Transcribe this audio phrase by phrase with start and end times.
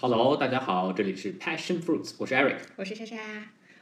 [0.00, 2.56] Hello，大家好，这里是 Passion Fruits，我是 Eric。
[2.74, 3.16] 我是莎莎，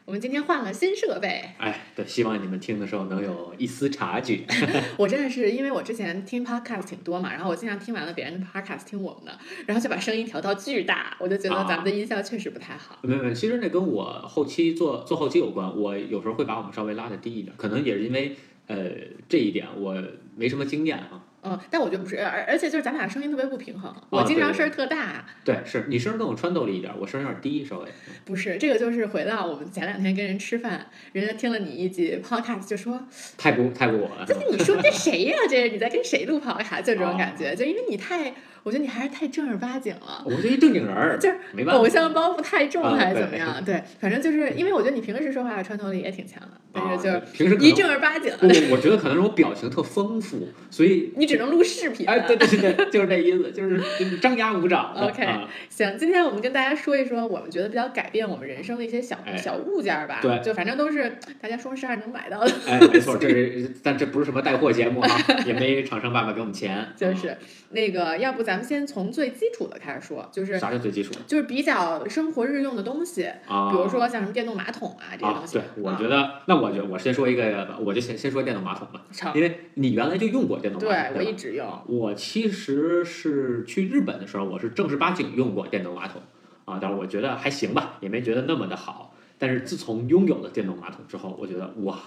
[0.05, 4.45] 我们今天换了新设备，哎，对，希望你们听的时候能有一丝察觉。
[4.99, 12.99] 我真的是因为我之前听 podcast 挺多嘛，然后我经常听完了别人的 podcast 听我们的，然后就把声音调到巨大，我就觉得咱们的音效确实不太好。
[13.03, 18.37] 没有没有，其实那跟我后期做做后期有关，我有时候会把我们稍微拉的低一点，可能也是因为
[18.67, 18.91] 呃
[19.27, 19.97] 这一点我
[20.37, 21.24] 没什么经验啊。
[21.45, 27.89] 嗯，但我觉得不是，而而且就是咱俩声音特别不平衡，我经常声儿特大，对，是你声儿更有穿透力一点，我声儿有点低，稍微。
[28.25, 32.99] 不是这个就是回到我们前两天跟人吃饭，人家听了你一集 podcast 就说，
[33.37, 36.83] 太不太不我了，就是你说这谁呀、这是你在跟谁录 podcast？
[36.83, 40.25] 就这种感哦觉， 就因为你太，我觉得你还是太正儿八经了。
[40.25, 41.81] 我就一正经人儿，就是没办法。
[41.81, 43.63] 偶像包袱太重啊还是怎么样？
[43.65, 52.09] 对，反正就是因为我觉得你平时说话的穿透力也挺强的，但啊，是就是平时一正儿八经不，我觉得可能是我表情特丰富，所以 你只能录视频。
[52.09, 55.03] 哎，对对对对，就是这意思，就是张牙舞爪的。
[55.07, 60.21] OK 啊行，今天我们跟大家说一说我们觉得比较改变我们人生的一些小、哎小物件儿吧。
[60.23, 65.09] 对就反正都是大家双十二能买到的，哎，没错，这是，但这不是什么带货节目啊，
[65.45, 66.87] 也没厂商爸爸给我们钱。
[66.97, 67.37] 就是
[67.71, 73.71] 那个，要不咱们先从最基础的开始说，就是啥叫最基础就是比较生活日用的东西，啊？
[73.71, 75.55] 比如说像什么电动马桶啊这些啊东，西。
[75.55, 79.03] 对，我啊觉得，那我就我先说一个，我就先先说电动马桶吧，
[79.35, 81.67] 因为你原来就用过电动马桶，对我一直用。
[81.87, 86.23] 我其实是去日本的时候，我是正儿八经用过电动马桶
[86.65, 89.15] 啊，但是我觉得还行吧，也没觉得那么的好。
[89.37, 91.99] 但是自从拥有了电动马桶之后，我觉得哇，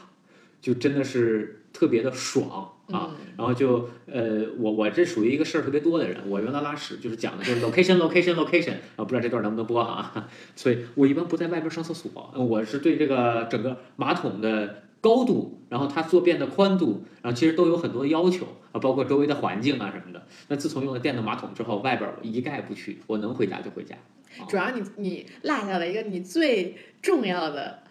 [0.61, 3.09] 就真的是特别的爽啊。
[3.11, 10.27] 嗯然后就呃，我我这属于一个事儿特别多的人，我原来拉屎就是讲的就是 location location location 啊，不知道这段能不能播啊？
[10.55, 20.25] 所以我一般不在外边上厕所，我是对这个整个马桶的高度，然后它坐便的宽度，然后其实都有很多要求啊，包括周围的环境啊什么的。
[20.47, 23.95] 那自从用了电动马桶之后，外边我一概不去，我能回家就回家。
[24.49, 27.83] 主要你你落下了一个你最重要的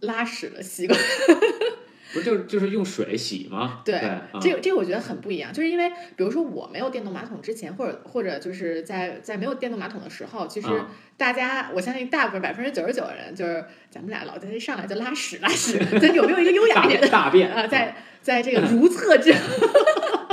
[0.00, 0.98] 拉屎的习惯。
[2.14, 3.82] 不是就是就是用水洗吗？
[3.84, 17.66] 对啊这个这个我觉得很不一样，就是因为比如说我没有电动马桶之前，或者或者就是在在没有电动马桶的时候，其实啊大家、我相信大部分百分之九十九的人，就是咱们俩老在一上来就拉屎拉屎，咱有没有一个优雅一点的大便啊？
[17.66, 19.32] 在在这个如厕之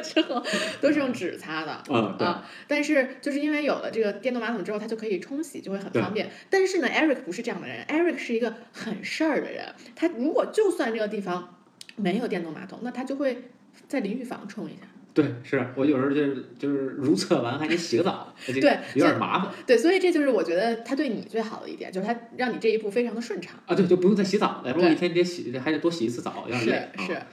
[0.00, 0.42] 之后
[0.80, 1.72] 都是用纸擦的。
[1.94, 6.30] 啊，但是就是因为有了这个电动马桶之后，它就可以冲洗，就会很方便。
[6.48, 9.66] 但是呢，Eric 不是这样的人，Eric 是一个很事儿的人。
[9.94, 11.56] 他如果就算这个地方
[11.96, 13.44] 没有电动马桶，那他就会
[13.88, 14.82] 在淋浴房冲一下。
[15.12, 23.58] 对，是我有时候就是就是如厕完还得洗个澡，对有点麻烦对，所以这就是我觉得他对你最好的一点，就是他让你这一步非常的顺畅。
[23.66, 26.76] 啊，对，就不用再洗澡了，不然一天得洗，还得多洗一次澡，有点是累。
[26.76, 27.26] 啊是嗯，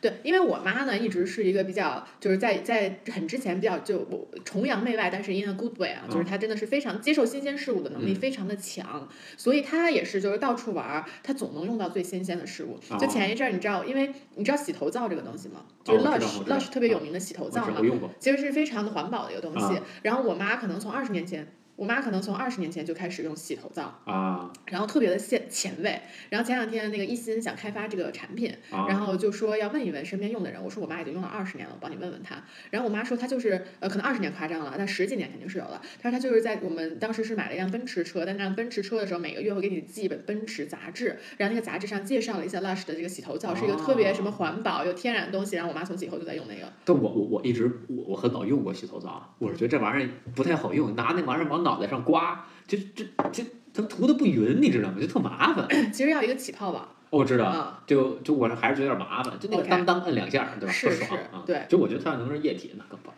[0.00, 4.06] 对，因为我妈呢一直是一个比较就是在在很之前比较就
[4.44, 12.78] 崇洋媚外，但是 in a good way 啊，就是她真的是非常接受新鲜事物的能力嗯非常的强，所以她也是就是到处玩儿，她总能用到最新鲜的事物。
[12.98, 15.64] 就哦前一阵儿你知道，因为你知道洗头皂这个东西吗？
[15.82, 17.80] 就是 Lush、Lush 特别有名的洗头皂嘛。
[18.18, 19.76] 其实是非常的环保的一个东西。
[19.76, 21.46] 啊然后我妈可能从二十年前。
[21.76, 26.00] 我妈可能从二十年前就开始用洗头皂，啊然后特别的前前卫。
[26.30, 32.36] 然后前两天那个一心想开发这个产品，啊，然后就说要问一问身边用的人，我说我妈已经用了二十年了，我帮你问问她。
[32.70, 35.80] 然后我妈说她就是呃，可能二十年夸张了，但十几年肯定是有了。
[36.00, 45.56] 她说她就是在我们当时是买了一辆奔驰车，但那辆奔驰车的时候，每个月会给你寄一本奔驰杂志，然后那个杂志上介绍了一下 Lush 的这个洗头皂是一个特别什么环保又天然的东西。
[45.56, 46.72] 然后我妈从此以后就在用那个。
[46.84, 53.42] 但我我我一直我我很早用过洗头皂啊，我是觉得这玩意儿不太好用，拿那玩意儿往脑袋上刮，就这这
[53.72, 54.98] 它涂的不匀，你知道吗？
[55.00, 55.66] 就特麻烦。
[55.92, 56.78] 其实要一个起泡宝，
[57.10, 60.72] 哦我知道，啊就就我这还是觉得有点麻烦，就那个当当摁两下，对吧？
[60.72, 61.42] 是不爽是啊。
[61.44, 63.12] 对就我觉得它要能是液体，那更棒。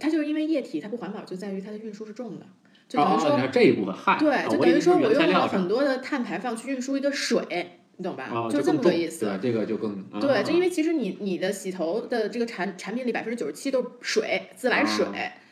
[0.00, 2.46] 它就是因为液体它不环保，就在于它的运输是重的，
[2.88, 8.24] 就等于哦，说你看这一部分，嗨，对，啊就等于说我用了很多的碳排放去运输一个水，你懂吧？
[8.32, 9.50] 啊，就是这么个意思对。
[9.50, 15.04] 这个就更对，就因为为其实你你的洗头的这个产产品里百分之九十七都是水，自来水，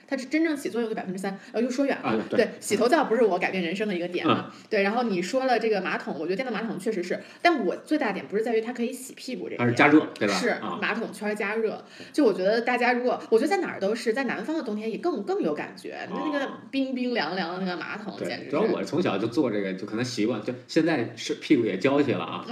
[0.06, 1.38] 它是真正起作用的百分之三。
[1.52, 2.10] 呃，又说远了。
[2.10, 4.50] 啊，对对，洗头皂不是我改变人生的一个点嘛？
[4.52, 10.34] 嗯对，然后你说了这个马桶，我觉得电动马桶确实是，但我最大点不是在于它可以洗屁股这个点，它是加热，对吧？
[10.34, 22.44] 是啊，马桶圈加热，就我觉得大家如果，我觉得在哪儿都是，在南方的冬天也更更有感觉，那那个哦冰冰凉凉的那个马桶，简对，直主要我从小就做这个，就可能习惯，就现在是屁股也娇气了啊，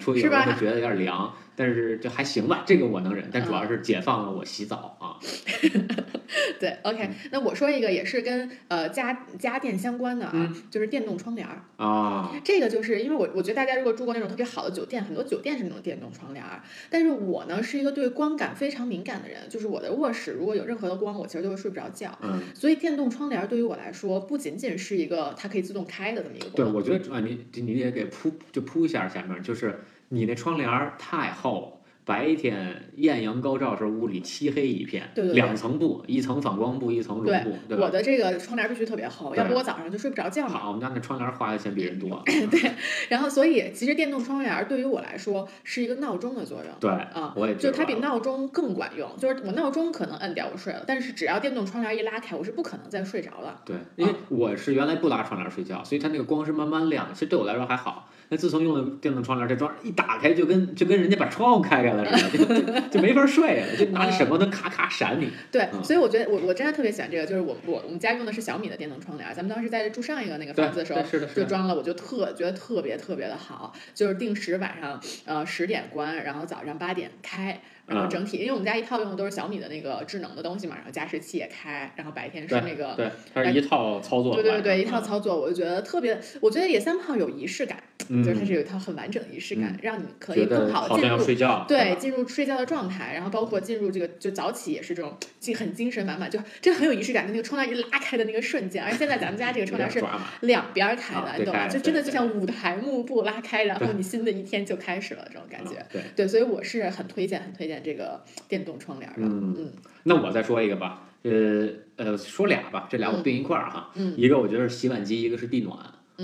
[0.00, 5.20] 出去是吧有时候会觉得有点凉，但是就还行吧，这个我能忍，但主要是解放了我洗澡啊。
[6.58, 11.62] 对，OK，那我说一个也是跟呃家家电相关的啊，嗯就是电动窗帘儿。
[11.76, 22.16] 啊，这个就是因为我我觉得大家如果住过那种特别好的酒店，很多酒店是那种电动窗帘儿，但是我呢是一个对光感非常敏感的人，就是我的卧室如果有任何的光，我其实就会睡不着觉。
[22.22, 26.74] 嗯，所以电动窗帘儿对于我来说，不仅仅是一个它可以自动开的这么一个对，功能。
[26.74, 29.80] 我觉得啊，你你也给铺就铺一下下面，就是
[30.12, 30.68] 你那窗帘
[30.98, 37.84] 太厚，白天艳阳高照时候屋里漆黑一片，对对对两层布，一层反光布，一层绒布，对吧？
[37.84, 40.50] 我的这个窗帘必须特别厚，要不我早上就睡不着觉了。
[40.50, 42.20] 好，我们家那窗帘花的钱比人多。
[42.26, 42.72] 对
[43.08, 46.74] 然后，所以其实电动窗帘对于我来说是一个闹钟的作用。
[46.80, 49.08] 对，啊，我也就它比闹钟更管用。
[49.16, 53.62] 就是我闹钟可能摁掉我睡了，但是只要电动窗帘一拉开，我是不可能再睡着了。
[53.64, 58.08] 对，因为我是原来不拉窗帘睡觉，所以它那个光是慢慢亮的，其实对我来说还好。
[58.32, 65.28] 那自从用了电动窗帘，这窗一打开就跟就跟人家把窗户开开了似的，就就就没法睡了，就拿着闪光灯咔咔闪你。
[65.50, 71.42] 对，嗯所以我觉得我我真的特别喜欢这个，就是我我我们家用的是小米的电动窗帘，咱们当时在住上一个那个房子的时候，是的，是的。
[71.42, 82.94] 就装了，我就特觉得特别特别的好，就是定时晚上呃十点关，然后早上八点开，然后嗯整体，因为我们家一套用的都是小米的那个智能的东西嘛，然后加湿器也开，然后白天是那个。
[82.94, 84.34] 对，它是一套操作。
[84.34, 91.64] 对对对，一套嗯操作，我就觉得特别，我觉得也三炮有仪式感，嗯，就是它是有一套很完整的仪式感，让你可以更好好像要地进入睡觉。
[91.68, 100.00] 对，进入睡觉的状态，然后包括进入这个就早起也是这种，就很精神满满，就这很有仪式感的那个窗帘一拉开的那个瞬间，而现在咱们家这个窗帘是。
[100.40, 101.68] 两边儿开的，啊你懂吗？
[101.68, 105.76] 就真的就像舞台幕布拉开，然后你新的一天就开始了这种感觉。
[105.78, 109.18] 嗯对，对，所以我是很推荐、很推荐这个电动窗帘的。
[109.20, 109.72] 嗯嗯
[110.02, 113.90] 那我再说一个吧，呃呃，说俩吧，这俩我并一块儿哈。
[113.94, 115.78] 嗯一个我觉得是洗碗机，一个是地暖。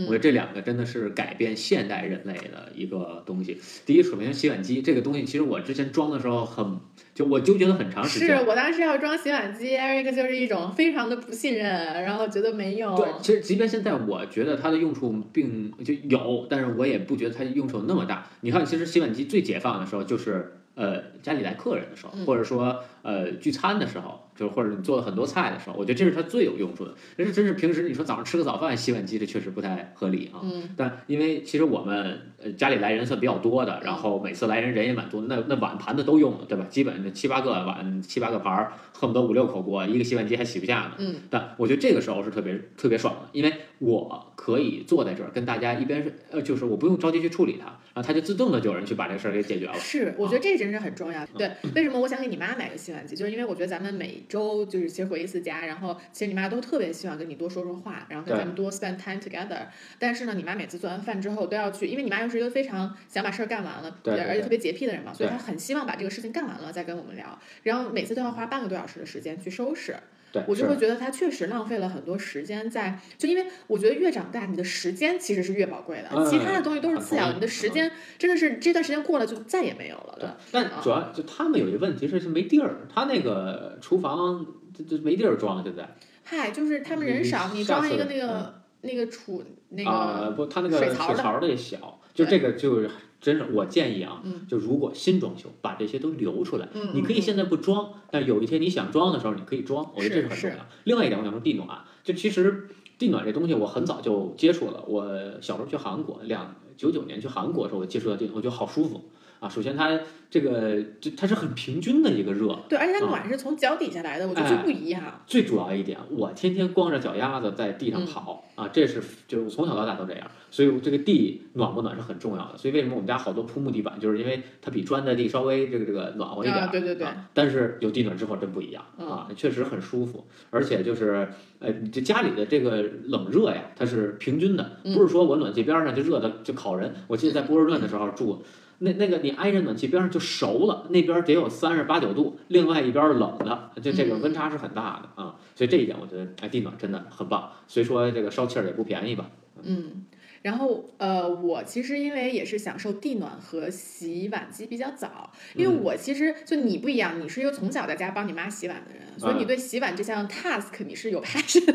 [0.04, 3.58] 我觉嗯得这两个真的是改变现代人类的一个东西。
[3.86, 6.78] 第一，首先洗碗机这个东西，其实我之前装的时候很，
[7.14, 8.44] 就我纠结了很长时间是。
[8.44, 11.66] 我当时要装洗碗机，Eric 就是一种非常的不信任，
[12.02, 12.94] 然后觉得没用。
[12.96, 18.28] 对，其实即便现在我觉得它的用处并就有，但是我也不觉得它用处有那么大。
[18.42, 26.94] 你看，其实洗碗机最解放的时候就是呃家里来客人的时候，嗯或者说呃聚餐的时候，就或者你做了很多菜的时候，我觉得这是它最有用处的。
[27.16, 30.40] 但是真是平时你说早上吃个早饭洗碗机，这确实不太合理啊。
[30.42, 36.66] 嗯但因为其实我们呃家里来人算比较多的，然后每次来人人也蛮多的，那那碗盘子都用了，对吧？
[36.68, 40.92] 基本就七八个碗、七八个盘儿，恨不得五六口锅，一个洗碗机还洗不下呢。
[40.98, 49.74] 嗯但我觉得这个时候是特别特别爽的，因为我可以坐在这儿跟大家一边是呃，就是我不用着急去处理它，然后它就自动的就有人去把这个事儿给解决了。
[49.74, 51.24] 是，我觉得这真是很重要。
[51.24, 53.16] 嗯对，为什么我想给你妈买个洗碗机？
[53.16, 59.66] 就是因为我觉得咱们每周就是其实回一次家，然后其实你妈都特别希望跟你多说说话，然后跟咱们多 spend time together。
[59.98, 69.94] 但是呢，你妈每次做完饭之后都要去，因为你妈又是一个非常想把事儿干完了，对对对而且特别洁癖的人嘛，所以她很希望把这个事情干完了再跟我们聊，然后每次都要花半个多小时的时间去收拾。
[70.36, 84.44] 对，我就会觉得他确实浪费了很多时间在，就因为我觉得越长大，你的时间其实是越宝贵的，嗯其他的东西都是次要你的时间真的是这段时间过了就再也没有了对的。，但主要就他们有一个问题是是没地儿，他那个厨房
[84.74, 85.88] 就就没地儿装，现在
[86.24, 92.90] 嗨，就是他们人少，你装一个那个那个储那啊、个，不，他那个水槽的也小，就这个就是
[93.20, 96.68] 真是我建议啊，嗯就如果新装修，把这些都留出来。
[96.74, 100.66] 嗯，你可以现在不装，但有一天你想装的时候，你可以装，我觉得这是是很重要。
[100.84, 101.68] 另外一点，我想说地暖，
[102.04, 102.68] 就其实
[102.98, 104.84] 地暖这东西我很早就接触了。
[104.86, 105.04] 我
[105.40, 109.02] 小时候去韩国，两九九年去韩国的时候，我接触到地暖，我觉得好舒服
[109.40, 109.48] 啊。
[109.48, 109.98] 首先它
[110.30, 115.02] 这个就它是很平均的一个热，对，而且它啊暖是从脚底下来的，我觉得就哎不一样。
[115.26, 122.58] 最主要一点，我天天光着脚丫子在地上嗯跑、啊，这是就是我从小到大都这样，所以这个地暖不暖是很重要的。
[122.58, 131.28] 所以为什么我们家好多铺木地板，就是因为它比砖的地稍微这个这个暖和一点、啊对对对啊但是有地暖之后真不一样、嗯啊，确实很舒服，而且就是
[131.60, 136.92] 呃，你这家里的这个冷热呀，它是平均的，嗯不是说我暖气边上就热的就烤人。
[137.06, 138.42] 我记得在波士顿的时候住。
[138.78, 149.30] 那那个你挨着暖气边上就熟了，那边得有三十八九度，另外一边冷的，就这个温差是很大的啊，所以这一点我觉得哎地暖真的很棒，所以说这个烧气儿也不便宜吧，
[149.62, 150.04] 嗯，
[150.42, 155.80] 然后呃，我其实因为也是享受地暖和洗碗机比较早，因为嗯。
[155.82, 159.46] 我其实就你不一样，你是一个从小在家帮你妈洗碗的人，所以你嗯。
[159.46, 161.74] 对洗碗这项 task 你是有 passion，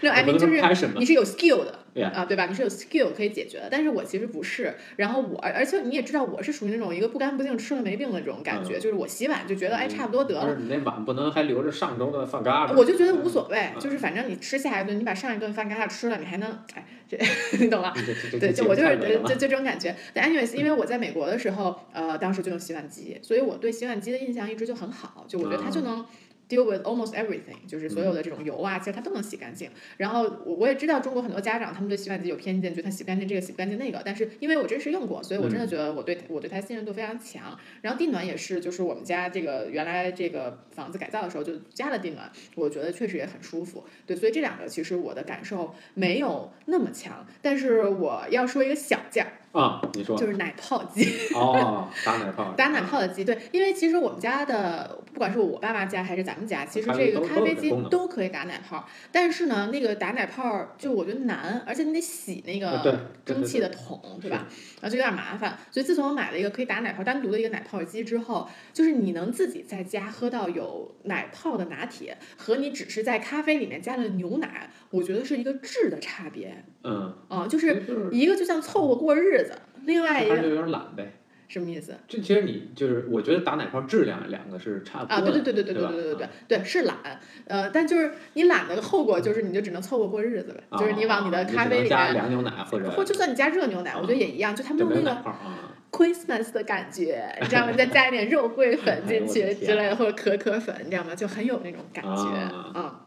[0.00, 2.46] 那 I mean 就是你是有 skill 的，啊，对吧？
[2.46, 4.74] 你是有 skill 可以解决的，但是我其实不是。
[4.96, 10.56] 然后我，而而且你也知道，我是属于那种一个不干不净吃了没病的这种感觉，就是我洗碗就觉得哎差不多得了。
[10.58, 12.76] 你那碗不能还留着上周的饭疙瘩。
[12.76, 17.16] 我就觉得无所谓，嗯就是反正你吃下一顿，你把上一顿饭疙瘩吃了，你还能哎，这
[17.58, 17.92] 你懂吧？
[18.40, 19.94] 对，就我就是就就这种感觉。
[20.12, 26.04] 但 anyways，因为我在美国的时候，呃，当时就用洗碗机，所以我对洗碗机的印象一直就很好，就我觉得它就能
[26.48, 29.70] deal with almost everything，就是所有的这种油啊，其实它都能洗干净。
[29.96, 37.58] 然后我我也知道中国很多家长他们对洗碗机有偏见，觉得它洗不干净这个洗不干净那个，但是因为我真实用过，所以我真的觉得我对我对它信任度非常强。
[37.82, 43.84] 然后地暖也是，就是我们家这个原来这个房子改造的时候就加了地暖，我觉得确实也很舒服。
[44.06, 51.06] 对，所以这两个其实我的感受没有那么强，但是我要说一个小件儿，啊，你说就是奶泡机。
[51.34, 62.92] 哦，打奶泡， 打奶泡的机，对，因为其实我们家的，不管是我爸妈家还是咱们家，其实这个咖啡机都可以打奶泡，但是呢，那个打奶泡就我觉得难，而且你得洗那个对
[63.24, 64.48] 蒸汽的桶，对吧？
[64.80, 65.56] 然后就有点麻烦。
[65.70, 79.43] 所以自从我买了一个可以打奶泡单独的一个奶泡机之后，就是你能自己在家喝到有奶泡的拿铁，和你只是在咖啡里面加了牛奶，我觉得是一个质的差别嗯，啊、就是一个就像凑合过日子，
[79.84, 81.12] 另外一个还是有点懒呗。
[81.46, 81.94] 什么意思？
[82.08, 86.96] 这其实你就是，我觉得打奶泡质量两个是差不多啊，的，对对对对对吧对对对对对，是懒，
[87.46, 95.36] 呃，但就是你懒的后果就是你就只能凑合过日子呗，啊就是你往你的咖啡里面，加凉牛奶或者或就算你加热牛奶，我觉得也一样，就他们就没有用那个。
[95.92, 97.72] Christmas 的感觉， 你知道吗？
[97.72, 101.14] 再加一点肉桂 粉进去之类的，或者可可粉，你知道吗？
[101.14, 103.00] 就很有那种感觉啊啊。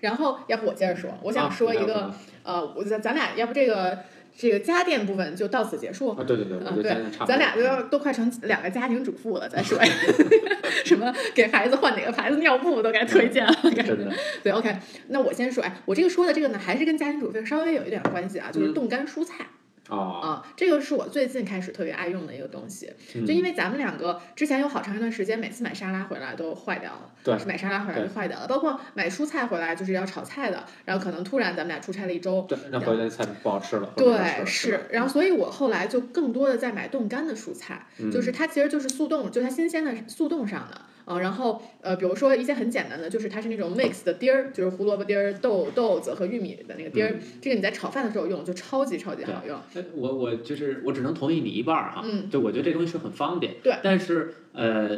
[0.00, 2.14] 然后，要不我接着说，我想说一个，啊
[2.44, 3.98] 呃，我咱咱俩要不这个
[4.38, 6.10] 这个家电部分就到此结束。
[6.10, 6.96] 啊，对对对，对。
[7.26, 9.76] 咱俩都要都快成两个家庭主妇了，再说
[10.86, 14.72] 什么给孩子换哪个牌子尿布都该推荐了，感觉真的对，OK，
[15.08, 19.44] 那我先说，哎，我这个说的这个呢，还是跟家庭主妇稍微有一点关系啊，就是嗯冻干蔬菜。
[19.88, 33.92] 哦，啊，这个是我最近开始特别爱用的一个东西，嗯就因为咱们两个之前有好长一段时间，每次买沙拉回来都坏掉了，对是买沙拉回来就坏掉了，包括买蔬菜回来就是要炒菜的，然后可能突然咱们俩出差了一周，对，那回来菜不好吃了。
[33.96, 40.80] 对，了是，然后所以我后来就更多的在买冻干的蔬菜，嗯就是它其实就是速冻，就它新鲜的速冻上的。
[41.08, 49.58] 啊，然后呃，比如说一些很简单的，就是它是那种 mix 的丁儿，就是胡萝卜丁儿、豆豆子和玉米的那个丁儿，这个你在炒饭的时候用就超级超级好用。
[49.74, 54.88] 哎我我就是我只能同意你一半儿哈，嗯就我觉得这东西是很方便，对但是呃，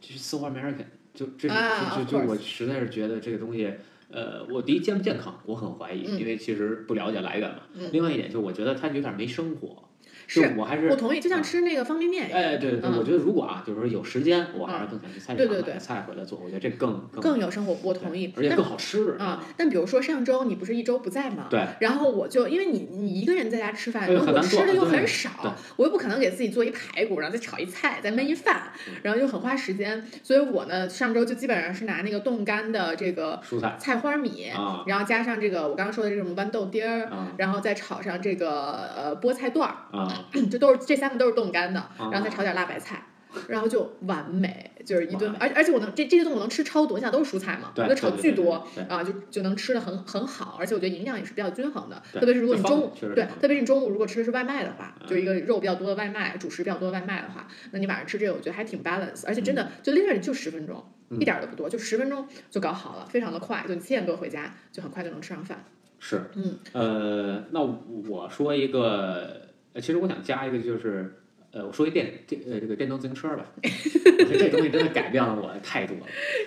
[0.00, 3.70] 就是 so American，就这就就就我实在是觉得这个东西。
[4.12, 7.58] 呃，我第一健不健康，我很怀疑，嗯因为其实不了解来源嘛。
[7.74, 9.84] 嗯另外一点就是，我觉得它有点没生活。
[10.32, 18.32] 就是我还是我同意，就像吃那个方便面一样，哎，对对对，嗯我觉得如果啊，就是说有时间，我还是更想去菜市对对对场买菜回来做，我觉得这更更更有生活，我同意。
[18.36, 21.46] 而且更好吃啊，但比如说上周你不是一周不在吗？
[21.50, 21.66] 对。
[21.80, 25.30] 然后我就因为你你一个人在家吃饭，我吃的又很少，
[25.76, 28.70] 我又不可能给自己做一排骨，然后再炒一菜，再焖一饭，
[29.02, 40.19] 然后又很花时间，所以我呢上周就基本上是拿那个冻干的这个蔬菜菜花米，啊然后加上这个我刚刚说的这种豌豆丁儿，啊然后再炒上这个呃菠菜段儿，啊，
[40.50, 43.06] 这都是这三个都是冻干的，啊然后再炒点辣白菜。
[43.46, 59.68] 然后就完美，就是一顿哇，而而且我能这这些顿我能吃超多，你想都是蔬菜嘛，对我就炒巨多啊，就就能吃的很很好，而且我觉得营养也是比较均衡的，特别是如果你中午对特别是你中午如果吃的是外卖的话，嗯就一个肉比较多的外卖，主食比较多的外卖的话，那你晚上吃这个我觉得还挺 balance，而且真的嗯。
[59.80, 65.64] 就 literally 就十分钟，一点儿都不多，就十分钟就搞好了，非常的快，就你七点多回家就很快就能吃上饭，
[66.00, 67.60] 是，嗯，呃，那
[68.08, 71.16] 我说一个，呃其实我想加一个，就是，
[71.52, 76.00] 呃，我说一电电呃这个电动自行车吧，我觉得这东西真的改变了我的态度了，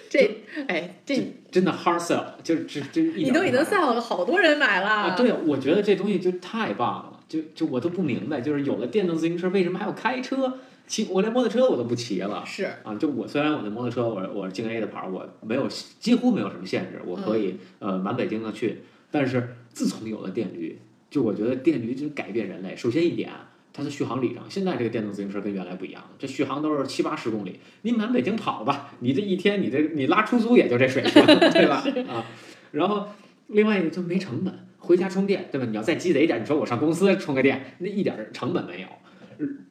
[0.10, 1.15] 这哎这
[1.51, 10.60] 真的 hard sell，就是这这一你都已经 sell 了，好多人买了，啊，对，我觉得这东西就太棒了，就就我都不明白，就是有了电动自行车，为什么还要开车？
[10.86, 12.44] 骑我连摩托车我都不骑了。
[12.46, 18.80] 是啊，就我虽然我那摩托车我我是京 A 的牌儿，我没有几乎没有什么限制，我可以、呃满北京的去。
[19.10, 20.77] 但是自从有了电驴，
[21.13, 22.75] 就我觉得电驴真改变人类。
[22.75, 23.29] 首先一点，
[23.72, 31.84] 它的续航里程，现在这个电动自行车跟原来不一样了，这续航都是七八十公里，你满北京跑吧，你这一天你这你拉出租也就这水平，对吧？
[32.12, 32.25] 啊，
[32.72, 33.10] 然后
[33.46, 35.67] 另外一个就没成本，回家充电，对吧？
[35.70, 38.88] 你要再鸡贼一点，你说我上公司充个电，那一点儿成本没有。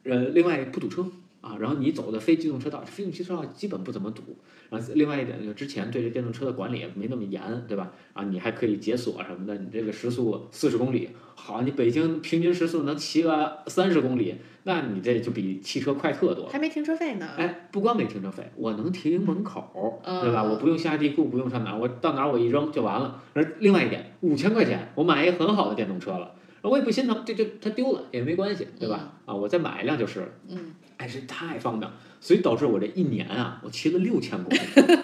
[0.05, 1.05] 呃，另外不堵车
[1.43, 4.23] 啊，然后你走的非机动车道，非机动车道基本不怎么堵。
[4.69, 7.91] 然后另外一点就是之前对这电动车的管理也没那么严，对吧？
[8.13, 16.49] 啊，你还可以解锁什么的，你这个时速四十公里，好，你北京平均时速能骑个三十公里，那你这就比汽车快特多了。
[16.49, 17.29] 还没停车费呢。
[17.37, 20.41] 哎，不光没停车费，我能停门口，嗯对吧？
[20.43, 23.21] 我不用下地库，不用上哪儿，我到哪儿我一扔就完了。
[23.33, 29.13] 而另外一点，五千块钱我买一个很好的电动车了，我也不心疼，这就它丢了也没关系，对吧？
[29.25, 30.27] 啊，我再买一辆就是了。
[30.47, 30.57] 嗯，
[31.03, 34.59] 哎，这太方便了，所以导致我这一年啊，我骑了六千公里。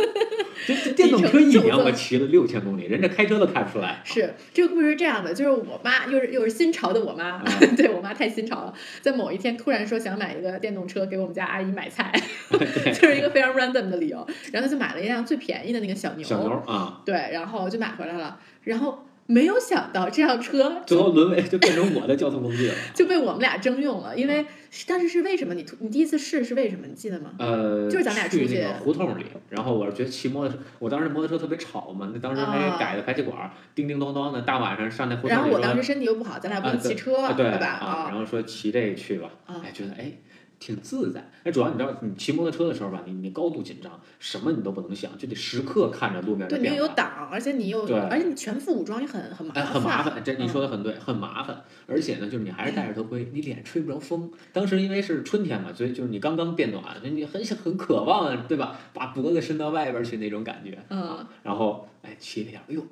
[0.68, 4.02] 这这电动车一年我骑了六千公里，人家开车都开不出来。
[4.06, 12.14] 是这个故事是这样的，就是我妈又是又是新潮的我妈，啊 对我妈太新潮了，在某一天突然说想买一个电动车给我们家阿姨买菜，
[12.50, 22.76] 就是一个非常 random 的理由，然后她就买了一辆最便宜的那个小牛，小牛啊，对，然后就买回来了，然后没有想到这辆车最后沦为就变成我的交通工具了。
[22.94, 24.46] 就被我们俩征用了，因为
[24.88, 25.54] 当时是为什么？
[25.54, 26.86] 你你第一次试是为什么？
[26.88, 27.32] 你记得吗？
[27.40, 37.66] 呃，就是咱俩出去去那个胡同里，然后我是觉得骑摩托车，我当时摩托车特别吵嘛，那当时还啊改的排气管，叮叮咚咚的，大晚上上那胡同里然后我当时身体又不好，咱俩不能骑车，啊对吧？
[37.66, 40.12] 啊，然后说骑这个去吧，啊哎，觉得哎
[40.60, 41.32] 挺自在。
[41.44, 46.80] 哎，主要你知道，你骑摩托车的时候吧，你你高度紧张，什么你都不能想，就得时刻看着路面的对你变化。
[46.80, 51.64] 又有挡，而且你又，对而且你全副武装也很很麻哎，烦，很麻烦，这你嗯说的很对，很麻烦。
[51.88, 54.30] 而且呢，就是你还是戴着头盔，你脸吹不着风。
[54.52, 58.78] 当时因为是春天嘛，所以就是你刚刚变暖，所以你很想很渴望啊，对吧？
[58.94, 60.78] 把脖子伸到外边去那种感觉。
[60.90, 62.86] 嗯，然后哎，骑了一下，哎呦，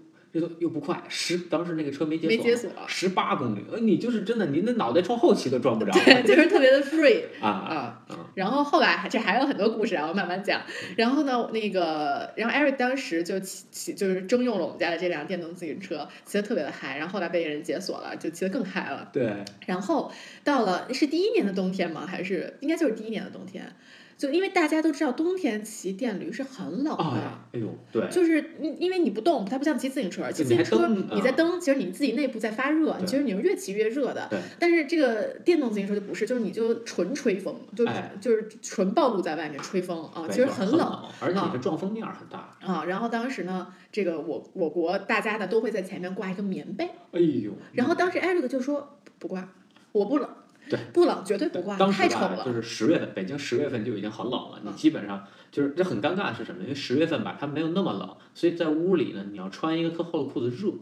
[0.59, 5.91] 又不快，十当时那个车没解锁，没解锁，十八公里，呃，你就是真的，你那脑袋冲后骑都撞不着。
[5.91, 8.05] 对，就是特别的 free 啊啊。
[8.09, 10.61] 嗯然后后来这还有很多故事啊，我慢慢讲。
[10.95, 16.99] 然后呢，那个，然后 Eric 当时就骑骑就是征用了我们家的这辆电动自行车，骑得特别的嗨。
[16.99, 19.09] 然后后来被人解锁了，就骑得更嗨了。
[19.11, 20.11] 对，然后
[20.43, 22.05] 到了是第一年的冬天吗？
[22.07, 23.75] 还是应该就是第一年的冬天？
[24.17, 27.03] 就因为大家都知道冬天骑电驴是很冷的。
[27.03, 34.39] 哎，哎呦，对，就是因因为你不动，它不像骑自行车，骑自行车你在蹬，其实你自己内部在发热，对其实你是越骑越热的对。
[34.57, 42.57] 但是这个电动自行车就不是，就是你就纯吹风，就哎就是纯暴露在外面吹风啊，其实很冷冷，而且啊你的撞风面儿很大。
[42.61, 42.83] 啊。
[42.85, 49.47] 然后当时呢，这个我我国大家呢都会在前面挂一个棉被，哎呦，然后当时 Eric 就说不挂，
[49.91, 50.27] 我不冷，
[50.69, 52.53] 对，不冷，绝对不挂，当时太丑了，就。
[52.53, 56.61] 是十月份，北京十月份就已经很冷了，你嗯基本上就是这很尴尬是什么？
[56.63, 60.73] 因为十月份吧，它没有那么冷，所以在屋里呢，你要穿一个特厚的裤子热。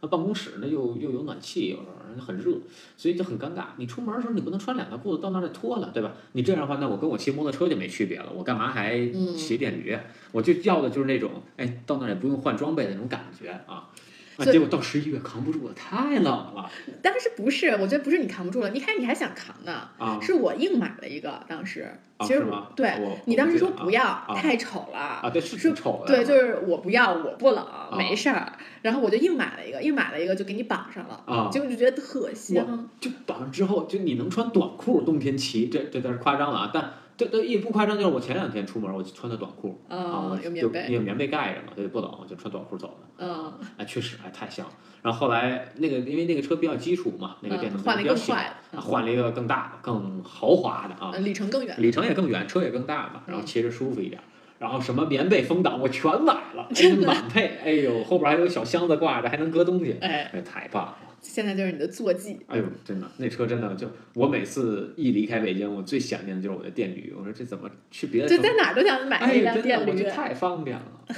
[0.00, 2.52] 那办公室呢又又有暖气，有时候很热，
[2.94, 3.68] 所以就很尴尬。
[3.78, 6.12] 你出门的时候你不能穿两条裤子，到那儿再脱了，对吧？
[6.32, 9.96] 你这样的话，那我跟我骑摩托车就没区别了，我干嘛还嗯骑电驴？
[10.30, 13.88] 我就要的就是那种，哎，到那儿也不用换装备的那种感觉啊。
[14.36, 16.70] 啊，结果到十一月扛不住了，太冷了
[17.02, 20.18] 当时不是，我觉得不是你扛不住了，一开始你还想扛呢，啊！
[20.20, 22.92] 是我硬买了一个，当时啊其实是吗对
[23.26, 24.98] 你当时说不要，啊太丑了。
[24.98, 28.52] 啊，对，是说丑的，对，就是我不要，我不冷，啊没事儿。
[28.82, 32.88] 然后我就硬买了一个，硬买了一个就给你绑上了，啊，结果就觉得特香。
[33.00, 43.24] 就绑上之后，就你能穿短裤冬天骑，这这倒是夸张了啊，但这这也不夸张，就是我前两天出门我就穿的短裤啊，啊我，就有棉被，有棉被盖着嘛，所以不冷，我就穿短裤走的。
[43.24, 44.66] 嗯，哎，确实哎太香。
[45.02, 51.74] 然后后来那个因为那个车比较基础嘛，那个电动换了一比较小，个快的，啊换了一个更大的、更豪华的啊，嗯，里程更远。
[51.80, 54.20] 里程也更远，车也更大嘛，然后嗯骑着舒服一点。
[54.58, 60.96] 然后什么棉被、风挡我全买了，哎真的满配，哎呦，后边还有小箱子挂着，还能搁东西，哎，哎，太棒了。
[61.24, 62.38] 现在就是你的坐骑。
[62.46, 67.12] 哎呦，真的，那车真的就我每次一离开北京，我最想念的就是我的电驴。
[67.16, 68.42] 我说这怎么去别的城市？
[68.42, 70.04] 就在哪儿都想买哎一辆，电驴。
[70.04, 70.84] 太方便了。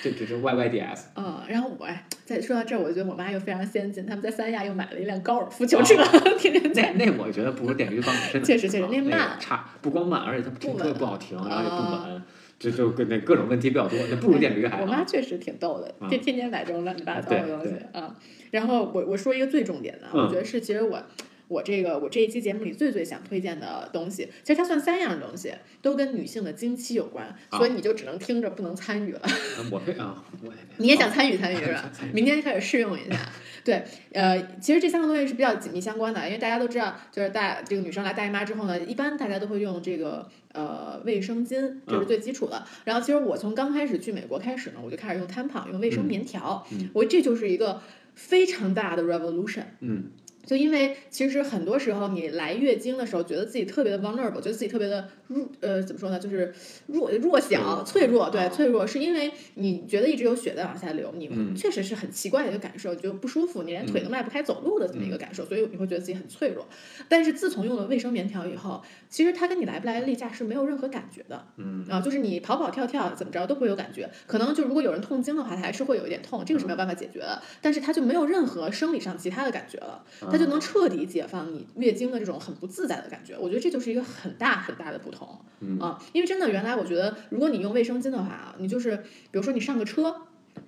[0.00, 5.96] 这只是 YYDS 嗯，然后我哎，再说到这儿，我觉得我妈又非常先进，他们在三亚又买了一辆高尔夫球车，
[6.38, 6.92] 天天那在。
[6.92, 8.46] 那我觉得不如电驴方便，真的。
[8.46, 12.22] 确实确实啊那慢差，不光慢，而且它停车不不好停，然后也不啊稳，
[12.58, 14.86] 就就跟那各种问题比较多，那不如电驴还我。
[14.86, 18.16] 妈确实挺逗的，就天天天买这种乱七八糟的东西对啊。
[18.50, 21.02] 然后我我说一个最重点的，嗯我觉得是其实我
[21.46, 29.20] 我这个我这一期节目里最最想推荐的东西，其实它算三样东西，都跟女性的经期有关，所以你就只能听着不能参与了。
[29.60, 31.92] 嗯我非啊，我也你也想参与参与是吧？
[32.12, 33.16] 明天开始试用一下。
[33.68, 42.64] 对，呃，其实这三个东西是比较紧密相关的，因为大家都知道，就是大这个女生来大姨妈之后呢，一般大家都会用这个呃卫生巾，这是最基础的。
[42.86, 47.82] 然后其实我从刚开始去美国开始呢，我就开始用 tampon，用卫生棉条，嗯我这就是一个
[48.14, 49.64] 非常大的 revolution。
[49.80, 50.04] 嗯
[50.48, 56.54] 就因为其实很多时候你来月经的时候，觉得自己特别的 vulnerable，觉得自己特别的弱，呃，怎么说呢，就是
[56.86, 58.48] 弱弱小、脆弱，对，啊。
[58.48, 61.54] 脆弱，是因为你觉得一直有血在往下流，你嗯。
[61.54, 66.66] 确实是很奇怪的一个感受，就不舒服，你连腿都迈不开走路的这么一个感受，所以你会觉得自己很脆弱。
[67.10, 71.84] 但是自从用了卫生棉条以后，其实它跟你来不来例假是没有任何感觉的嗯。
[71.90, 80.02] 啊，就是你跑跑跳跳怎么着都不会有感觉，可能就如果有人痛经的话，它还是会有一点痛，这个是没有办法解决的，但是它就没有任何生理上其他的感觉了。
[80.38, 83.36] 就能彻底解放你月经的这种很不自在的感觉。
[83.36, 85.28] 我觉得这就是一个很大很大的不同
[85.60, 90.14] 嗯啊，因为真的原来我觉得，如果你用卫生巾的话啊，你就是比如说你上个车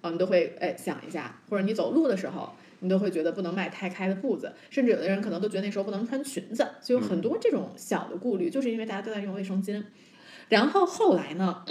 [0.03, 2.51] 啊，你都会哎想一下，或者你走路的时候。
[2.83, 9.85] 你都会觉得不能迈太开的步子，甚至有的人可能都觉得那时候不能穿裙子，就有很多这种小的顾虑，就是因为大家都在用卫生巾。
[10.49, 11.63] 然后后来呢，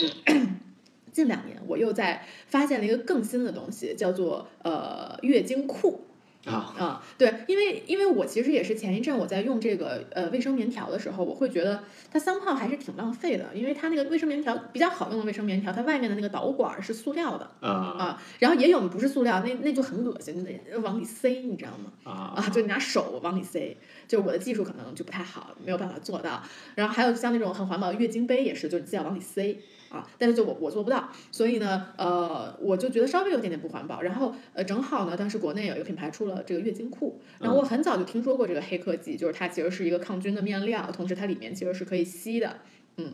[1.11, 6.05] 近两年我又在发现了一个更新的东西，叫做呃月经裤。
[6.49, 17.69] 啊，啊，对，因为因为我其实也是前一阵我在用这个呃卫生棉条的时候，我会觉得它三泡还是挺浪费的，因为它那个卫生棉条比较好用的卫生棉条，它外面的那个导管儿是塑料的啊。
[17.69, 21.91] 啊，然后也有不是塑料，那那就很恶心得，往里塞，你知道吗？
[22.03, 22.33] 啊。
[22.35, 23.75] 啊，就你拿手往里塞，
[24.09, 26.43] 就我的技术可能就不太好，没有办法做到。
[26.75, 29.55] 然后还有像那种很环保的月经杯也是，就是自己要往里塞
[29.89, 34.01] 啊，但是就我我做不到，所以呢，呃，我就觉得稍微有点点不环保。
[34.01, 42.57] 然后呃，正好呢，当时国内有一个品牌出了这个月经裤，然后我很早就听说过这个黑科技，就是它其实是一个抗菌的面料，同时它里面其实是可以吸的，
[42.97, 43.13] 嗯。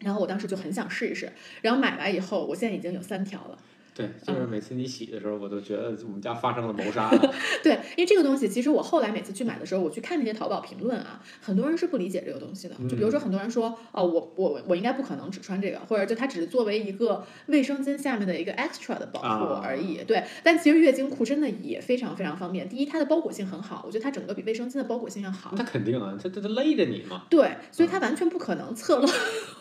[0.00, 3.56] 然后我当时就很想试一试，然后买来以后，我现在已经有三条了。
[3.94, 7.10] 对，嗯就是每次你洗的时候，我都觉得我们家发生了谋杀。
[7.62, 12.74] 对，因为这个东西，其实我后来每次去买的时候，我去看那些淘宝评论啊，很多人是不理解这个东西的。
[12.88, 20.02] 就比如说，很多人说，哦，我我我应该不可能只穿这个，或者就它只是作为一个卫生巾下面的一个 extra 的保护啊而已。
[20.06, 22.68] 对，但其实月经裤真的也非常非常方便。
[22.68, 25.52] 第一，它的包裹性很好，我觉得它整个比卫生巾的包裹性要好。
[25.56, 27.24] 那肯定啊，它它它勒着你嘛。
[27.28, 29.08] 对，所以它完全不可能侧漏。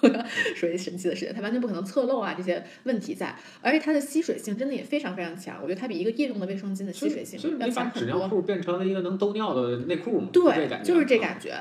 [0.56, 5.58] 说一神奇的事情，它完全不可能侧漏啊这些问题在，而且它的吸水性真的也非常非常强。
[5.62, 8.00] 我觉得它比一个夜用的卫生巾的吸水性要强很多。
[8.00, 10.30] 纸尿裤变成了一个能兜尿的内裤嘛？
[10.32, 11.56] 对，就是这啊感觉，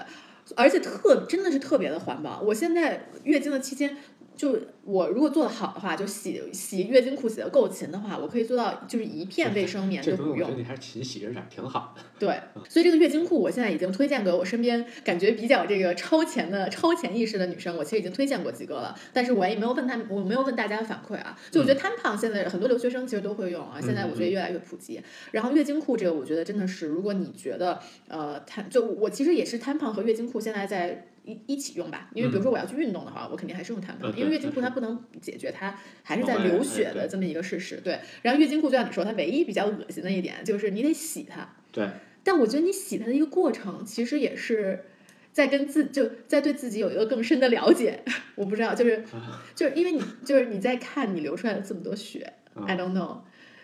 [0.57, 2.41] 而且特真的是特别的环保。
[2.41, 3.97] 我现在月经的期间，
[4.41, 10.29] 就我如果做的好的话，就洗洗月经裤洗的够勤的话，我可以做到就是一片卫生棉都不用。
[10.29, 12.03] 东西我觉得你还是勤洗着点儿挺好的。
[12.19, 21.39] 对，所以这个月经裤我现在已经推荐给我身边感觉比较这个超前的超前意识的女生，我其实已经推荐过几个了，但是我也没有问他们，我没有问大家的反馈啊。
[21.51, 25.03] 就我觉得 tampon 现在很多留学生其实都会用啊，现在我觉得越来越普及。
[25.33, 31.09] 然后月经裤这个，我觉得真的是，如果你觉得呃，它就我其实也是 tampon 和月经裤现在在。
[31.25, 37.81] 一一起用吧，因为比如说我要去运动的话，我肯定还是用嗯因为月经裤它不能解决它还是在流血的这么一个事实。
[37.83, 41.55] 对，然后月经裤就像你说，它唯一比较恶心的一点就是你得洗它。
[41.73, 41.89] 对，
[42.25, 44.85] 但我觉得你洗它的一个过程，其实也是
[45.33, 48.03] 在跟自就在对自己有一个更深的了解。
[48.35, 49.05] 我不知道，就是
[49.55, 53.19] 就是因为你就是你在看你流出来的这么多血、啊 i don't know。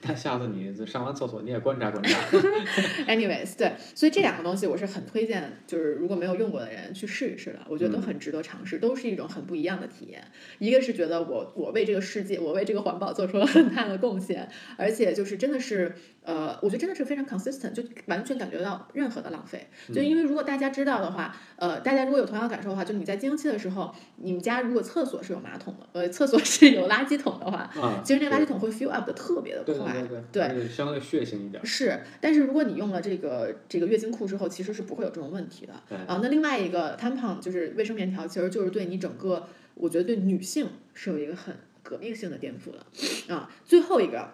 [0.07, 2.19] 那下次你上完厕所你也观察观察。
[3.09, 10.23] Anyways，对，所以这两个东西我是很推荐，就是如果没有用过的人去试一试的，我觉得都很值得尝试，都是一种很不一样的体验。
[10.59, 15.95] 一个是觉得我我为这个世界，我为这个环保做出了很大的贡献，而且就是真的是，
[16.27, 19.69] 呃，我觉得真的是非常 consistent，就完全感觉到任何的浪费。
[19.95, 29.93] 就因为如果大家知道的话，呃，大家如果有同样的感受的话，就你在经期的时候，你们家如果厕所是有马桶的，呃，厕所是有垃圾桶的话，啊，其实那个垃圾桶会 fill up 的特别的对快。
[29.93, 31.65] 对对对对，相对血腥一点儿。
[31.65, 35.73] 是，但是如果你用了这个这个月经裤之后，其实是不会有这种问题的。
[35.89, 43.33] 对啊，那另外一个 tampon 就是卫生棉条，其实就是对你整个，我觉得对女性是有一个很革命性的颠覆的。
[43.33, 44.29] 啊，最后一个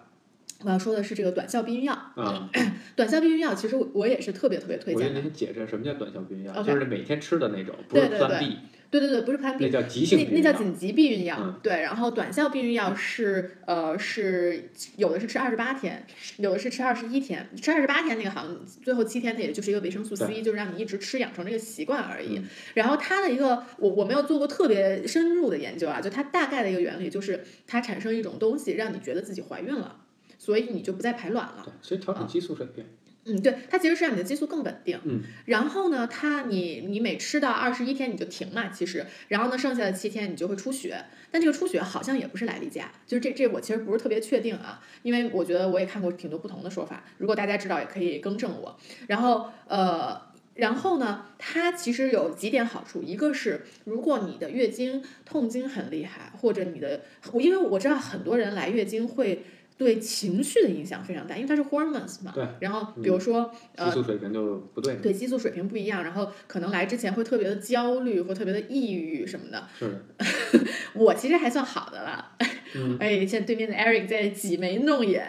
[0.63, 1.93] 我要说的是这个短效避孕药。
[1.93, 2.49] 啊，
[2.95, 5.15] 短效避孕药其实我我也是特别特别推荐的。
[5.15, 8.57] 得您解释什么叫短效避孕药就是每天吃的那种，不是对对对 B，
[8.91, 10.43] 对对对，不是 Plan B，那叫急性那避孕药。
[10.43, 16.05] 那叫紧急避孕药，嗯对，然后短效避孕药是呃是有的是吃二十八天，
[16.37, 22.37] 有的是吃二十一天，吃二十八天那个好像最后七天它也就是一个维生素 C，就是让你一直吃养成这个习惯而已。
[22.37, 22.43] 嗯
[22.75, 30.02] 然后它的一个我我没有做过特别深入的研究啊，就它大概的一个原理就是它产生一种东西让你觉得自己怀孕了，
[30.43, 31.61] 所以你就不再排卵了。
[31.63, 32.83] 对，其实调整激素水平。
[33.23, 34.99] 嗯，对，它其实是让你的激素更稳定。
[35.05, 48.77] 嗯，然后呢，它你你每吃到二十一天你就停嘛，其实，然后呢，剩下的七天你就会出血，但这个出血好像也不是来例假，就是这这我其实不是特别确定啊，因为我觉得我也看过挺多不同的说法，如果大家知道也可以更正我。
[49.07, 50.33] 然后呃。
[50.55, 57.01] 然后呢，它其实有几点好处，一个是如果你的月经痛经很厉害，或者你的，
[57.31, 59.43] 我因为我知道很多人来月经会
[59.77, 62.31] 对情绪的影响非常大，因为它是 hormones 嘛。
[62.33, 62.47] 对。
[62.59, 64.95] 然后比如说，呃激，素水平就不对。
[64.95, 69.67] 对激素水平不一样，然后可能来之前会特别的焦虑，或特别的抑郁什么的。
[69.77, 70.03] 是，
[70.93, 72.31] 我其实还算好的了，
[72.75, 75.25] 嗯 哎，现在对面的 Eric 在挤眉弄眼，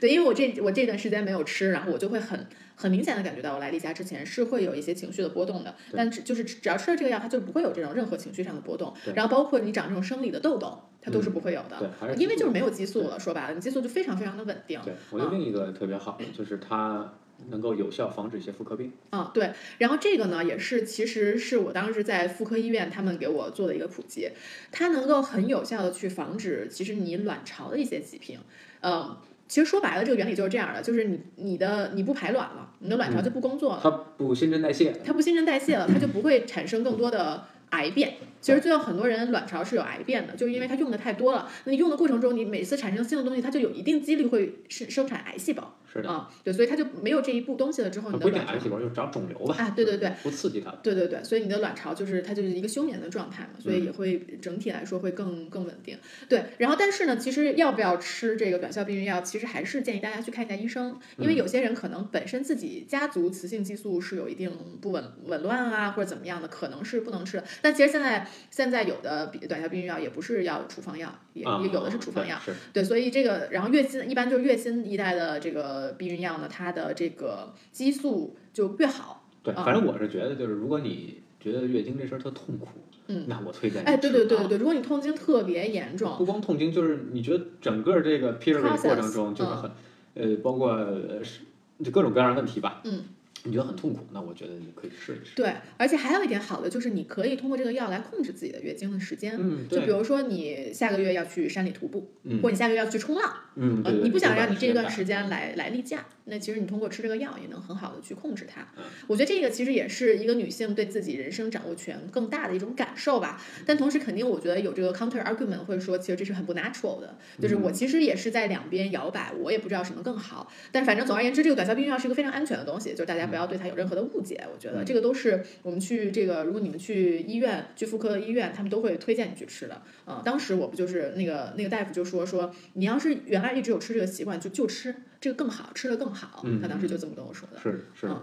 [0.00, 14.80] 对，因为我这我这段时间没有吃，然后我就会很很明显的感觉到我来例假之前是会有一些情绪的波动的，但只就是只要吃了这个药，它就不会有这种任何情绪上的波动，然后包括你长这种生理的痘痘，它都是嗯不会有的，对，还是因为就是没有激素了，说白了，你激素就非常非常的稳定。
[14.82, 17.12] 对，我觉得另一个特别好的就是它
[17.48, 18.92] 能够有效防止一些妇科病。
[19.12, 19.50] 嗯，对。
[19.78, 24.30] 然后这个呢，也是其实是我当时在妇科医院他们给我做的一个普及，
[24.70, 28.38] 它能够很有效的去防止其实你卵巢的一些疾病。
[28.82, 29.16] 嗯，
[29.50, 38.14] 其实说白了，这个原理就是这样的，就是你你的你不排卵了，你的卵巢就不工作了，它不新陈代谢，它不新陈代谢了，它就不会产生更多的癌变。
[38.40, 41.50] 其实最后很多人卵巢是有癌变的，就是因为它用的太多了。
[41.64, 45.76] 那你用的过程中，你每次产生新的东西，它就有一定几率会生生产癌细胞。
[45.92, 49.56] 是的，啊、对，所以它就没有这一步东西了之后，你的卵巢癌细胞，就长肿瘤吧。
[49.58, 50.70] 啊，对对对，不刺激它。
[50.84, 55.98] 对对对，所以你的卵巢就是它就是一个休眠的状态嘛，所以嗯也会整体来说会更更稳定。
[56.28, 67.44] 对，然后但是呢，其实要不要吃这个短效避孕药，其实还是建议大家去看一下医生，因为嗯有些人可能本身自己家族雌性激素是有一定不稳紊乱啊，或者怎么样的，可能是不能吃的。
[67.60, 72.36] 但其实现在现在有的比短效避孕药也不是要处方药，也有的是处方药。
[72.72, 79.28] 对所以这个，然后月新一般就是越新一代的这个避孕药呢，它的这个激素就越好。
[79.42, 79.64] 对，啊。
[79.64, 82.68] 反正我是觉得，就是如果你觉得月经这事儿特痛苦，
[83.06, 83.24] 嗯。
[83.26, 89.70] 那我推荐你哎，对对对对对，如果你痛经特别严重，不光痛经，就是你觉得整个这个 period 过程中就是很，
[90.14, 91.40] 呃，包括呃是
[91.82, 93.04] 就各种各样的问题吧，嗯，
[93.44, 95.34] 你觉得很痛苦，那我觉得你可以试一试。
[95.34, 99.36] 对，而且还有一点好的就是你可以通过这个药来控制自己的月经的时间。
[99.38, 108.84] 嗯，就比如说你下个月要去山里徒步，嗯或者你下个月要去冲浪，嗯，呃对，对你不想让你这段段时间来来例假，那其实你通过吃这个药也能很好的去控制它嗯。
[109.06, 113.40] 我觉得这个其实也是一个女性对自己人生掌握权更大的一种感受吧。
[113.66, 120.50] 但同时，肯定我觉得有这个 counter argument 会说，其实这是很不 natural 的，就是嗯我其实也是在两边摇摆，我也不知道什么更好。
[120.72, 124.44] 但反正总而言之，这个短效避孕药是一个非常安全的东西，就是大家不要对它有任何的误解。
[124.52, 129.80] 我觉得嗯这个都是我们去这个，如果你们去医院去妇科医院，他们都会推荐你去吃的。
[130.06, 136.42] 嗯，当时我不就是那个那个大夫就说说，你要是原来一直有吃这个习惯，就就吃这个更好，吃的更好。
[136.44, 137.60] 嗯他当时就这么跟我说的。
[137.60, 138.22] 是是，嗯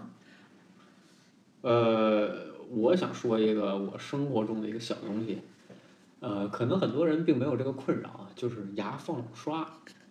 [1.62, 5.38] 呃，我想说一个我生活中的一个小东西，
[6.20, 9.68] 呃，可能很多人并没有这个困扰啊，就是牙缝刷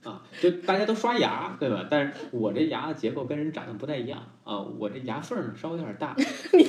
[0.07, 1.85] 啊，就大家都刷牙对吧？
[1.91, 6.15] 但是我这牙的结构跟人长得不太一样啊，我这牙缝儿呢稍微有点大，
[6.53, 6.65] 你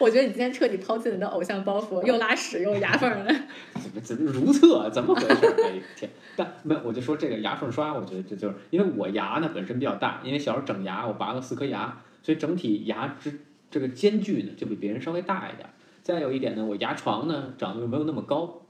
[0.00, 3.32] 我觉得你今天彻底抛弃了你的偶像包袱，又拉屎又牙缝儿的。
[3.80, 4.90] 怎么怎么如厕？
[4.90, 5.46] 怎么回事？
[5.62, 6.10] 哎呦天！
[6.34, 13.40] 但没有，我就说这个牙缝刷，我觉得这就是因为我牙呢本身比较大，因为小时候整牙我拔了四颗牙，所以整体牙之
[13.70, 15.68] 这个间距呢就比别人稍微大一点。
[16.02, 18.62] 再有一点呢，我牙床呢长得又没有那么高，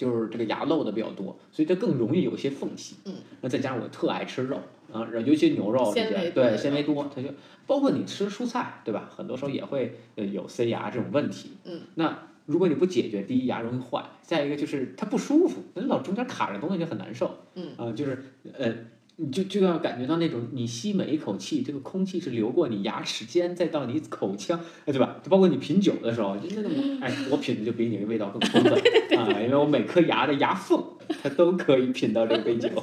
[0.00, 2.96] 就是这个牙漏的比较多，所以它更容易有些缝隙。
[3.04, 4.56] 嗯，那再加上我特爱吃肉
[4.90, 7.28] 啊，尤其牛肉这些，对纤维多，它就
[7.66, 9.10] 包括你吃蔬菜，对吧？
[9.14, 11.50] 很多时候也会呃有塞牙这种问题。
[11.64, 17.36] 嗯，那如果你不解决，第一牙容易坏，再一个就是它不舒服，那老中间卡着东西就很难受。
[17.54, 18.74] 嗯啊、就是呃，
[19.22, 25.16] 你就就要感觉到那种你吸每一口气，这个空气是流过你牙齿间，再到你口腔，哎，对吧？
[25.22, 28.72] 就包括你品酒的时候，就那种哎，我品的就比你的味道更充分
[29.20, 30.82] 啊、因为我每颗牙的牙缝，
[31.22, 32.68] 它都可以品到这杯酒。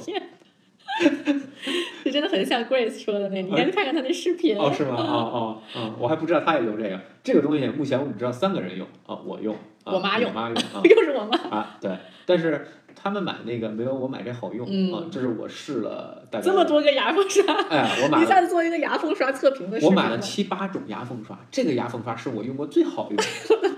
[2.04, 4.56] 这真的很像 Grace 说的那，你应该去看看他那视频。
[4.56, 4.94] 哦，是吗？
[4.96, 7.00] 哦哦哦，我还不知道他也用这个。
[7.22, 11.36] 这个东西目前我们知道三个人用啊，我用，啊、我妈用我妈用啊 又是我妈。
[11.50, 11.90] 啊，对。
[12.24, 12.66] 但是
[13.00, 18.20] 他们买那个没有我买这好用、嗯啊，这是我试了大概这么，多个牙缝刷，哎，我买了。
[18.24, 23.24] 你下子做一个牙缝刷测评的我买了七八种牙缝刷，这个牙缝刷是我用过最好用的。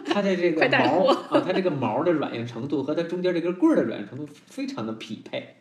[0.13, 5.60] 它的这个毛啊，它这个毛的软硬程度和它中间这根棍儿的软硬程度非常的匹配啊，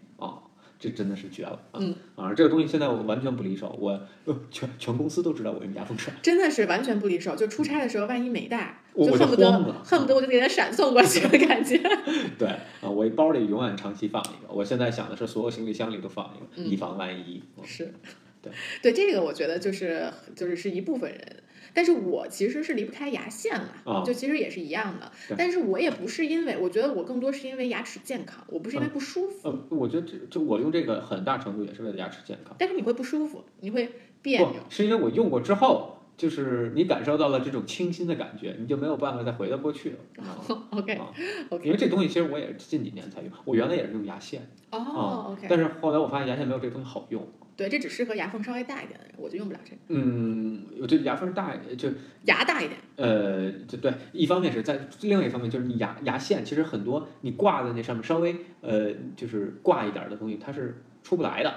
[0.80, 1.80] 这真的是绝了啊！
[1.80, 6.14] 嗯啊，这个东西现在我完全不离手，我呃全全公司都知道我用牙缝刷。
[6.22, 7.36] 真的是完全不离手。
[7.36, 11.78] 就出差的时候，万一没带，我我就就恨不得恨不得我就给他闪送过去的感觉。
[12.40, 12.48] 对
[12.82, 14.54] 啊，我一包里永远长期放一个。
[14.54, 17.44] 我现在想的是，所有行李箱里都放一个，嗯以防万一。
[17.58, 17.94] 嗯是，
[18.42, 21.44] 对对，这个我觉得就是就是是一部分人。
[21.74, 25.12] 但是我其实是离不开牙线了，哦就其实也是一样的。
[25.38, 29.50] 但是我也不是因为，我觉得我更多是因为牙齿健康，我不是因为不舒服。
[29.50, 32.56] 呃，我觉得这就我用这个很大程度也是为了牙齿健康。
[32.58, 33.90] 但是你会不舒服，你会
[34.22, 39.98] 别扭。，是因为我用过之后，就是你感受到了这种清新的感觉，你就没有办法再回到过去了。
[40.24, 40.36] 啊
[40.72, 41.14] OK 啊
[41.50, 47.26] OK，因为这东西其实我也是近几年才用，我原来也是用牙线哦啊 OK，但是后来我发现牙线没有这个东西好用。
[47.60, 49.78] 对，这只适合牙缝稍微大一点的人，我就用不了这个。
[49.90, 51.90] 嗯，我觉得牙缝大，就
[52.24, 61.50] 牙大一点，呃，就对，一方面是在，另外一方面就是你牙牙线，其实很多你挂在那上面稍微呃，就是挂一点儿的东西，它是出不来的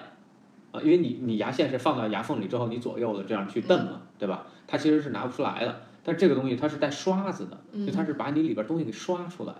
[0.72, 4.48] 啊，因为你你牙线是放到牙缝里之后，你左右的这样去蹬嘛，对吧？
[4.66, 9.54] 它其实是拿不出来的，但这个东西它是带刷子的，嗯就它是把你里边东西给刷出来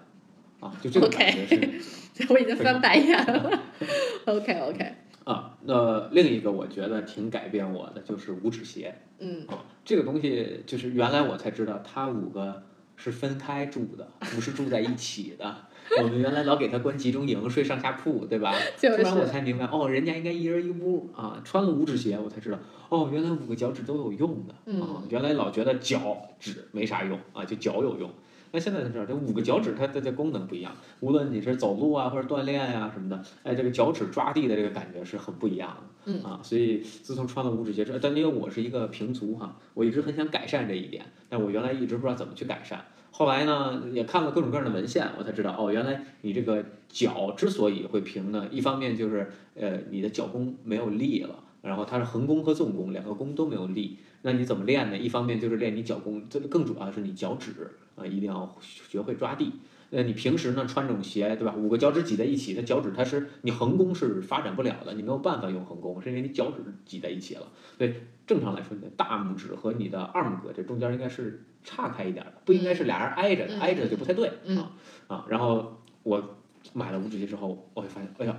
[0.59, 2.27] 啊，就这个感觉是。
[2.29, 3.61] 我已经翻白眼了。
[4.27, 12.63] OK OK，啊，那另一个我觉得挺改变我的就是五指鞋嗯啊，这个东西就是原来我才知道它五个
[12.97, 15.57] 是分开住的，不是住在一起的。
[16.01, 18.55] 我们原来老给他关集中营，睡上下铺，对吧？
[18.79, 21.41] 就突然我才明白，哦，人家应该一人一屋啊。
[21.45, 22.59] 穿了五指鞋，我才知道，
[22.89, 25.03] 哦，原来五个脚趾都有用的啊嗯。
[25.09, 28.11] 原来老觉得脚趾没啥用啊，就脚有用。
[28.53, 36.12] 那现在才知道，这五个脚趾它的这功能不一样，无论你是走路啊或者锻炼呀、什么的，哎，这个脚趾抓地的这个感觉是很不一样的。
[36.12, 42.85] 嗯啊，所以自从穿了五指鞋之后，但因为我是一个平足哈，我一直很想改善这一点，但我原来一直不知道怎么去改善。
[43.11, 53.99] 后来呢，也看了各种各样的文献，我才知道哦，原来你这个脚之所以会平呢，一方面就是呃你的脚弓没有力了，然后它是横弓和纵弓两个弓都没有力。
[54.23, 54.97] 那你怎么练呢？
[54.97, 57.51] 一方面就是练你脚功，这个更主要的是你脚趾
[57.97, 59.53] 啊，一定要学会抓地。
[59.91, 61.55] 那你平时呢穿这种鞋，对吧？
[61.55, 67.47] 五个脚趾挤在一起，它脚趾它是你横弓是发展不了的，你没有办法用横弓，是因为你脚趾挤在一起了。
[67.77, 67.93] 所以
[68.27, 74.73] 正常来说，你的大拇指和你的二拇哥这中间应该是岔开一点的，不应该是俩人挨着的，嗯挨着就不太对嗯啊
[75.09, 75.27] 啊。
[75.29, 76.37] 然后我
[76.73, 78.39] 买了五指鞋之后，我会发现，哎呀，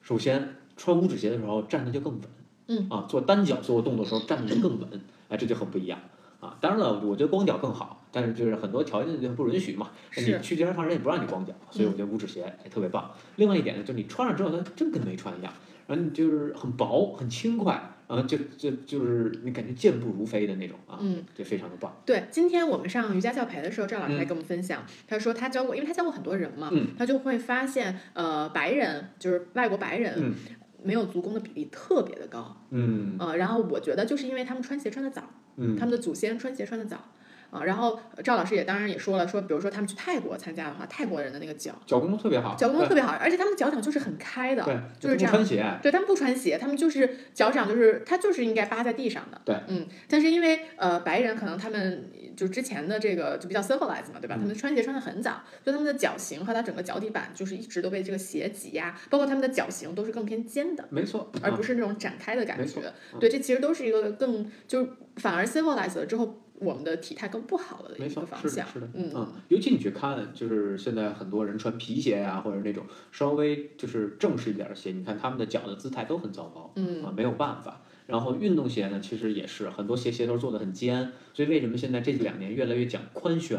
[0.00, 2.22] 首先穿五指鞋的时候站的就更稳，
[2.70, 4.88] 嗯啊，做单脚做动作的时候站的就更稳，
[5.28, 5.98] 哎，这就很不一样
[6.38, 6.56] 啊。
[6.60, 9.90] 当然了，我觉得光脚更好，但是就是很多条件就不允许嘛。
[10.16, 13.10] 你去健身房人也不让你光脚，所以我觉得五指鞋哎特别棒。
[13.36, 15.52] 另外一点呢，就是你穿上之后它真跟没穿一样，
[15.88, 17.74] 然后你就是很薄很轻快，
[18.06, 21.92] 然后就就就是你感觉健步如飞的那种啊，嗯，这非常的棒。
[22.06, 30.34] 对，今天我们上瑜伽教培的时候，赵老师还跟我们分享，他说他教过，因为他教过很多人嘛，嗯他就会发现，呃，白人就是外国白人，嗯
[30.82, 35.22] 没有足弓的比例特别的高，嗯呃，然后我觉得就是因为他们穿鞋穿的早，
[35.56, 37.12] 嗯他们的祖先穿鞋穿的早。
[37.50, 49.40] 啊，然后赵老师也当然也说了，说比如说他们去泰国参加的话，泰国人的那个脚脚弓特别好，脚弓特别好，而且他们脚掌就是很开的，对，就是这样不穿鞋，对他们不穿鞋，他们就是脚掌就是他就是应该扒在地上的。
[49.44, 54.36] 对，嗯，但是因为呃白人可能他们就之前的这个就比较 civilized 嘛，对吧？
[54.40, 60.84] 他们穿鞋穿的很早，所以他们的脚型和他整个脚底板就是一直都被这个鞋挤压，包括他们的脚型都是更偏尖的。
[60.90, 62.80] 没错，啊而不是那种展开的感觉，
[63.18, 68.50] 对，这其实都是一个更就是反而 civilized 了之后，我们的体态更不好了的一个，方向。
[68.50, 77.82] 是的，是的，嗯尤其你去看，就是现在很多人穿皮鞋呀、或者那种稍微就是正式一点的鞋，你看他们的脚的姿态都很糟糕，嗯啊，没有办法。
[78.06, 83.56] 然后运动鞋呢，其实也是很多鞋鞋头做的很尖，所以为什么现在这两年越来越讲宽楦，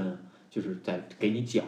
[0.50, 1.64] 就是在给你脚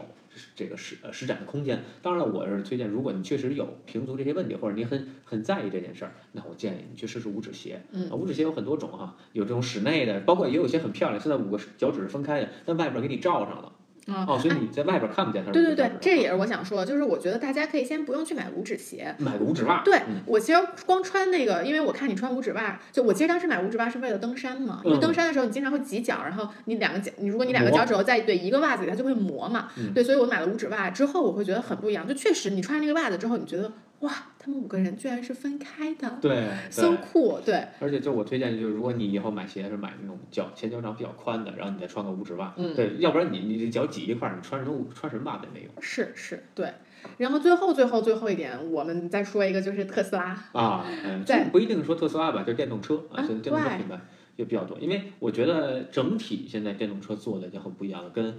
[0.56, 1.84] 这个施呃施展的空间。
[2.02, 7.82] 当然了，我是推荐，如果你确实有平足这些问题，或者你很很在意这件事儿，那我建议你去试试五指鞋。
[7.92, 13.72] 嗯啊，五指鞋有很多种哈，有这种室内的，包括也有一些很漂亮，现在五个脚趾是分开的，但外边给你罩上了。
[14.08, 19.82] 啊，哦，所以你在外边看不见它是对对对这也是我想说的，就是我觉得大家可以先不用去买五指鞋，买个五指袜。
[19.86, 20.22] 对嗯。
[20.26, 25.00] 我其实光穿那个，因为我看你穿五指袜，就我其实当时买五指袜是为了登山嘛，因为嗯。
[25.00, 29.94] 登山的时候你经常会挤脚，然后你两个脚，你如果你两个脚趾头在对一个袜子里，它就会磨嘛，嗯。
[29.94, 33.72] 对，所以我买了五指袜之后，我会觉得很不一样，就确实你穿上那个袜子之后，你觉得
[34.04, 46.72] 哇，他们五个人居然是分开的对，so 对，酷，对，而且就我推荐，就是如果你以后买鞋是买那种脚前脚掌比较宽的，然后你再穿个五指袜，嗯对，要不然你你这脚挤一块儿，你穿什么穿什么袜子也没用是是，对。
[47.18, 50.86] 然后最后最后最后一点，我们再说一个就是特斯拉，啊。
[51.06, 54.00] 嗯， 在这不一定说特斯拉吧，就是电动车啊，所以电动车品牌
[54.36, 58.36] 也比较多，因为我觉得整体现在电动车做的就很不一样了，跟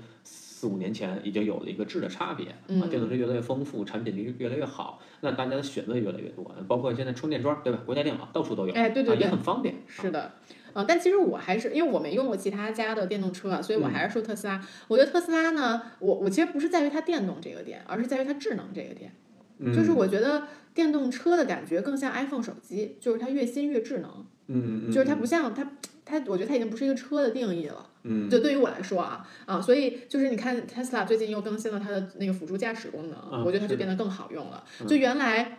[0.57, 7.81] 四五年前已经有了一个质的差别啊，嗯电动车越来越丰富，产品力越来越好，那大家的选择也越来越多，包括现在充电桩，对吧？
[7.85, 9.75] 国家电网到处都有，哎，对对啊，也，很方便。
[9.89, 10.35] 是的，
[10.75, 14.65] 嗯，但其实我还是因为我没用过其他家的电动车啊，所以我还是说特斯拉。
[14.87, 19.13] 我觉得特斯拉呢，我我其实不是在于它电动这个点，而是在于它智能这个点。
[19.59, 25.73] 嗯就是我觉得电动车的感觉更像 iPhone 手机，就是它越新越智能，嗯嗯，就是它不像它
[26.05, 27.87] 它，我觉得它已经不是一个车的定义了。
[28.03, 34.63] 嗯，就对于我来说啊啊，所以就是你看 Tesla 最近又更新了它的那个辅助驾驶功能，嗯我觉得它就变得更好用了。
[34.81, 35.59] 嗯就原来。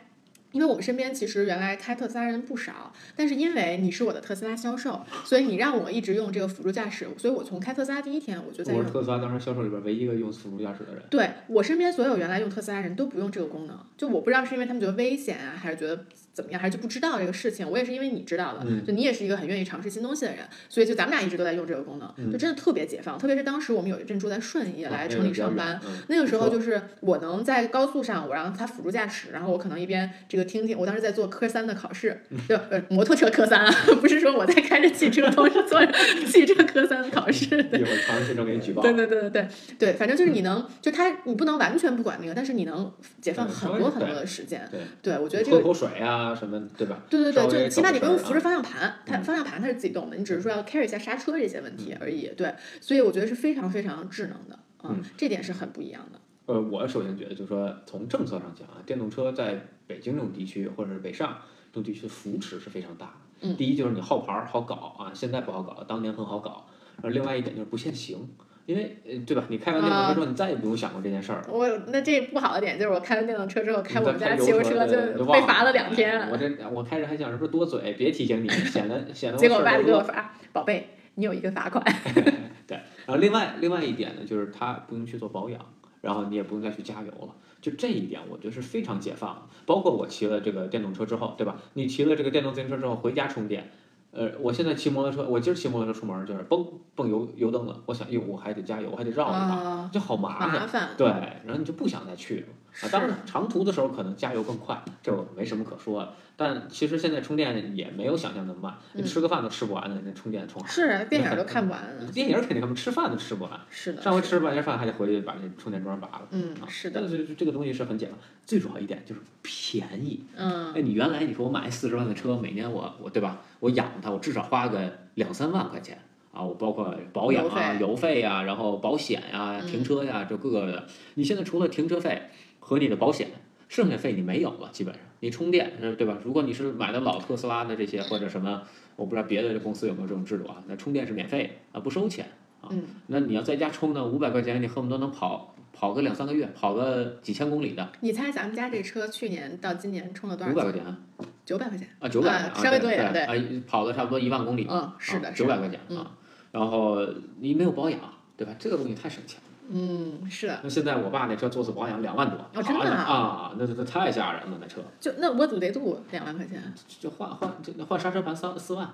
[0.51, 8.93] 因为我们身边其实原来开特斯拉人不少，但是因为你是我的特斯拉销售，所以你让我一直用这个辅助驾驶，所以我从开特斯拉第一天我就在用我是。
[8.93, 11.03] 特斯拉当时销售里边唯一一个用辅助驾驶的人。
[11.09, 17.67] 对我身边所有原来用特斯拉人都不用这个功能，就我不知道是因为他们觉得危险啊，还是觉得怎么样，还是就不知道这个事情。
[17.67, 23.17] 我也是因为你知道的，嗯就你也是一个很愿意尝试新东西的人，所以就咱们俩一直都在用这个功能，嗯就真的特别解放。
[23.17, 30.77] 特别是当时我们有一阵住在顺义，来城里上班，，嗯那个时候就是我能在高速上，我让他辅助驾驶，然后我可能一边这个听听。
[30.77, 33.71] 我当时在做科三的考试，对，呃，摩托车科三啊，
[34.01, 35.79] 不是说我在开着汽车同时做
[36.27, 37.45] 汽车科三的考试。
[37.63, 38.81] 对一会儿长安县政给你举报。
[38.81, 39.47] 对对对对对
[39.79, 44.67] 对，反正就是你能，就他你不能完全不管那个，但是你能解放很多很多的时间。
[44.69, 47.03] 对，对，我觉得这个喝口水啊什么，对吧？
[47.09, 52.27] 对对对，就起码你不用扶着方向盘，它嗯方向盘它是自己动的，你只是说要 carry 一下刹车这些问题而已。
[52.35, 56.19] 对，所以我觉得是非常非常智能的，嗯这点是很不一样的。
[56.45, 61.37] 呃，我首先觉得就是说，从政策上讲啊，电动车在北京这种地区或者是北上
[61.71, 63.13] 这种地区的扶持是非常大的。
[63.41, 66.65] 嗯第一就是你号牌儿好搞啊，现在不好搞，当年很好搞。
[66.97, 68.29] 然后另外一点就是不限行，
[68.65, 69.43] 因为呃对吧？
[69.47, 71.47] 你开完电动车之后，你再也不用想过这件事儿了。
[71.49, 81.83] 我那这不好的点就是我开完电动车之后开我们家汽油车就就被罚了两天，我这我开始还想是不是多嘴，别提醒你，显得显得结果我爸就给我发，宝贝，你有一个罚款。
[82.67, 85.59] 对，然后另外另外一点呢，就是它不用去做保养，
[86.01, 87.35] 然后你也不用再去加油了。
[87.61, 89.47] 就这一点，我觉得是非常解放。
[89.65, 91.55] 包括我骑了这个电动车之后，对吧？
[91.73, 93.71] 你骑了这个电动自行车之后回家充电，
[94.15, 100.61] 呃，我现在骑摩托车，我今儿骑摩托车出门就是嘣蹦油油灯了，我想，哟，我还得加油，我还得绕一趟，啊，就好麻烦。
[100.61, 100.89] 麻烦。
[100.97, 101.07] 对，
[101.43, 102.47] 然后你就不想再去了。
[102.81, 106.13] 啊，当然长途的时候可能加油更快，这我没什么可说的。
[106.37, 110.67] 但其实现在充电也没有想象那么慢，你嗯吃个饭都吃不完的，那充电充好。
[110.67, 111.81] 是电影都看不完。
[112.13, 113.51] 电影肯定他们，吃饭都吃不完。
[113.69, 114.01] 是的。
[114.01, 116.27] 上回是吃半截饭还得回去把那充电桩拔了。
[116.31, 120.25] 嗯啊，是的但是这个东西是很简单，最主要一点就是便宜。
[120.35, 123.41] 嗯哎，你原来你说我买四十万的车，每年我我对吧？
[123.61, 125.97] 我养它，我至少花个两三万块钱
[126.33, 130.85] 啊，我包括保养啊、油费油费呀、然后保险呀、嗯停车呀，这各个的。
[131.13, 132.23] 你现在除了停车费
[132.65, 133.27] 和你的保险，
[133.69, 135.03] 剩下费你没有了，基本上。
[135.19, 136.17] 你充电是对吧？
[136.23, 138.63] 如果你是买的老特斯拉的这些或者什么，
[138.95, 140.63] 我不知道别的公司有没有这种制度啊？
[140.67, 142.25] 那充电是免费啊，不收钱。
[142.71, 150.55] 嗯那你要在家充呢，五百块钱你恨不得能跑跑个两三个月，跑个几千公里的，你猜咱们家这车去年到今年充了多少钱？
[150.55, 150.97] 五百块钱啊，
[151.45, 152.09] 九百块钱啊。
[152.09, 155.61] 九百啊稍微多一点对啊，跑了差不多一万公里，嗯，是的，是九百的。
[155.61, 156.11] 块钱啊，
[156.51, 157.05] 然后
[157.39, 157.99] 你没有保养，
[158.35, 158.55] 对吧？
[158.57, 159.44] 这个东西太省钱了。
[159.69, 160.59] 嗯，是的。
[160.63, 166.61] 那现在我爸那车做次保养两万多，哦真的啊那，那那太吓人了，那车就那我组得度两万块钱，
[166.99, 168.89] 就换换就换刹车盘三四万。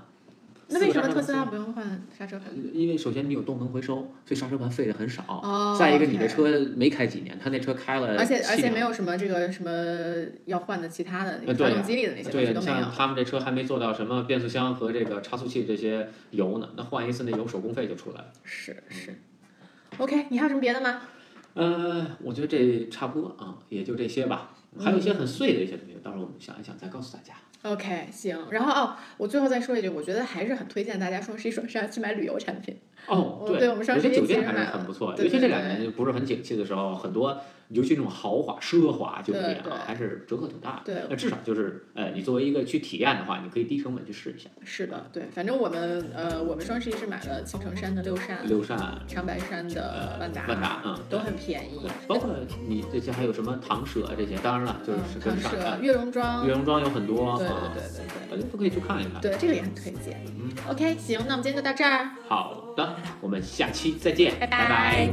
[0.74, 2.48] 那为什么特斯拉不用换刹车盘？
[2.74, 3.96] 因为首先你有动能回收，
[4.26, 5.22] 所以刹车盘费的很少。
[5.28, 6.48] 哦再一个，你这车
[6.78, 9.70] 没开几年，他那车开了而且而且没有什么这个什么
[10.46, 12.90] 要换的其他的那个发动机里的那些东西，都没有像。
[12.90, 18.28] 他们这车还没做到什么变速箱和这个差速器这些油呢，那换一次那油手工费就出来了。
[18.46, 19.14] 是是。
[19.98, 21.02] OK，你还有什么别的吗？
[21.54, 24.52] 呃，我觉得这差不多啊，也就这些吧。
[24.80, 27.34] 还有一些很碎的一些东西，到时候我们想一想再告诉大家。
[27.64, 28.48] OK，行。
[28.52, 32.78] 然后哦，我最后再说一句，我觉得还是很推荐大家双十一、双十二去买旅游产品。
[33.08, 37.38] 哦，我对我们上有些酒店还是很不错，对尤其这两年不是很景气的时候，很多
[37.70, 40.94] 尤其那种豪华奢华酒店啊，还是折扣挺大的。
[40.94, 44.50] 对那至少就是，呃，你作为一个去体验的话，你可以低成本去试一下。
[44.64, 48.78] 是的，对，反正我们呃，我们双十一是买了青城山的六扇、六扇、
[49.08, 52.30] 长白山的呃万达，万达，嗯，都很便宜对。，包括
[52.68, 59.22] 你这些还有什么唐舍这些，当然了，就是唐舍、上看悦榕庄，悦榕庄有很多，对啊对对对大家都可以去看一看。
[59.22, 60.22] 对，这个也很推荐。
[60.40, 65.10] 嗯，OK，行，那我们今天就到这儿，好好，我们下期再见，拜拜。